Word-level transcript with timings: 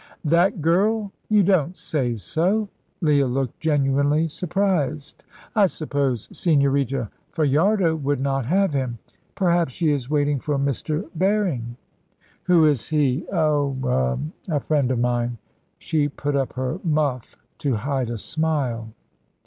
"That 0.25 0.63
girl! 0.63 1.11
You 1.29 1.43
don't 1.43 1.77
say 1.77 2.15
so?" 2.15 2.69
Leah 3.01 3.27
looked 3.27 3.59
genuinely 3.59 4.27
surprised. 4.29 5.23
"I 5.55 5.67
suppose 5.67 6.27
Señorita 6.29 7.09
Fajardo 7.29 7.95
would 7.95 8.19
not 8.19 8.47
have 8.47 8.73
him. 8.73 8.97
Perhaps 9.35 9.73
she 9.73 9.91
is 9.91 10.09
waiting 10.09 10.39
for 10.39 10.57
Mr. 10.57 11.07
Berring." 11.15 11.77
"Who 12.45 12.65
is 12.65 12.87
he?" 12.87 13.27
"Oh 13.31 13.77
er 13.83 14.17
a 14.55 14.59
friend 14.59 14.89
of 14.89 14.97
mine"; 14.97 15.37
she 15.77 16.09
put 16.09 16.35
up 16.35 16.53
her 16.53 16.79
muff 16.83 17.35
to 17.59 17.75
hide 17.75 18.09
a 18.09 18.17
smile. 18.17 18.89